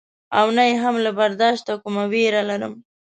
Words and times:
او 0.39 0.47
نه 0.55 0.63
یې 0.69 0.75
هم 0.83 0.95
له 1.05 1.11
برداشته 1.19 1.71
کومه 1.81 2.03
وېره 2.11 2.41
لرم. 2.49 2.73